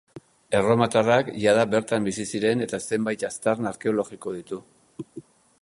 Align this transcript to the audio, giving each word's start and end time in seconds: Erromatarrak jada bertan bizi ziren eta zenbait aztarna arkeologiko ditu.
Erromatarrak 0.59 1.29
jada 1.43 1.67
bertan 1.75 2.09
bizi 2.09 2.27
ziren 2.33 2.65
eta 2.69 2.81
zenbait 2.87 3.29
aztarna 3.31 3.73
arkeologiko 3.75 4.39
ditu. 4.39 4.63